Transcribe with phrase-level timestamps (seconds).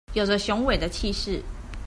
[0.13, 1.39] 有著雄偉的氣勢